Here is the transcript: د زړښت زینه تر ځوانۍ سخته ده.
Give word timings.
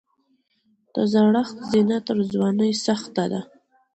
د 0.93 0.95
زړښت 1.11 1.57
زینه 1.71 1.97
تر 2.07 2.17
ځوانۍ 2.31 2.71
سخته 2.85 3.23
ده. 3.31 3.41